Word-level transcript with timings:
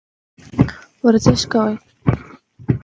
ورزش 1.03 1.41
کوئ. 1.51 1.73